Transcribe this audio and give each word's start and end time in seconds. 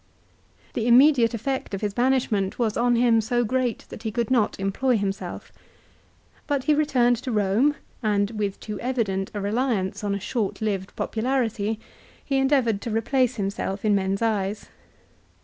The 0.73 0.87
immediate 0.87 1.35
effect 1.35 1.75
of 1.75 1.81
his 1.81 1.93
banishment 1.93 2.57
was 2.57 2.75
on 2.75 2.95
him 2.95 3.21
so 3.21 3.43
great 3.45 3.85
that 3.89 4.01
he 4.01 4.09
could 4.11 4.31
not 4.31 4.59
employ 4.59 4.97
himself. 4.97 5.51
But 6.47 6.63
he 6.63 6.73
returned 6.73 7.17
to 7.17 7.29
Eome, 7.29 7.75
and, 8.01 8.31
with 8.31 8.59
too 8.59 8.79
evident 8.79 9.29
a 9.35 9.39
reliance 9.39 10.03
on 10.03 10.15
a 10.15 10.19
short 10.19 10.59
lived 10.59 10.95
popularity, 10.95 11.79
he 12.25 12.37
endeavoured 12.39 12.81
to 12.81 12.89
replace 12.89 13.35
himself 13.35 13.85
in 13.85 13.93
men's 13.93 14.23
eyes. 14.23 14.69